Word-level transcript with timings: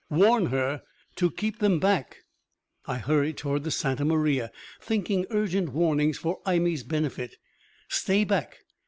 Warn 0.09 0.47
her 0.47 0.81
to 1.17 1.29
keep 1.29 1.59
them 1.59 1.79
back!" 1.79 2.23
I 2.87 2.97
hurried 2.97 3.37
toward 3.37 3.63
the 3.63 3.69
Santa 3.69 4.03
Maria, 4.03 4.51
thinking 4.81 5.27
urgent 5.29 5.73
warnings 5.73 6.17
for 6.17 6.39
Imee's 6.47 6.81
benefit. 6.81 7.35
"Stay 7.87 8.23
back! 8.23 8.61